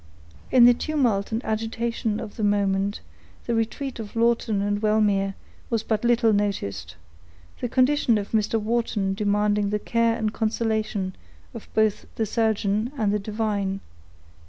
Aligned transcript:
In 0.49 0.65
the 0.65 0.73
tumult 0.73 1.31
and 1.31 1.45
agitation 1.45 2.19
of 2.19 2.35
the 2.35 2.43
moment, 2.43 3.01
the 3.45 3.53
retreat 3.53 3.99
of 3.99 4.15
Lawton 4.15 4.59
and 4.59 4.81
Wellmere 4.81 5.35
was 5.69 5.83
but 5.83 6.03
little 6.03 6.33
noticed; 6.33 6.95
the 7.59 7.69
condition 7.69 8.17
of 8.17 8.31
Mr. 8.31 8.59
Wharton 8.59 9.13
demanding 9.13 9.69
the 9.69 9.77
care 9.77 10.15
and 10.17 10.33
consolation 10.33 11.15
of 11.53 11.67
both 11.75 12.07
the 12.15 12.25
surgeon 12.25 12.91
and 12.97 13.13
the 13.13 13.19
divine. 13.19 13.79